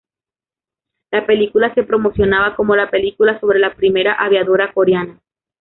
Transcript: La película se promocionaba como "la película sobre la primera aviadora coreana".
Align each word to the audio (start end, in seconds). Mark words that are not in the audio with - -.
La 1.11 1.27
película 1.27 1.75
se 1.75 1.83
promocionaba 1.83 2.55
como 2.55 2.75
"la 2.75 2.89
película 2.89 3.39
sobre 3.39 3.59
la 3.59 3.75
primera 3.75 4.13
aviadora 4.13 4.73
coreana". 4.73 5.21